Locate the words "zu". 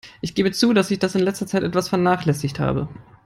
0.51-0.73